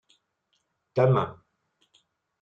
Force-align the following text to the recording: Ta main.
Ta 0.95 1.05
main. 1.13 1.31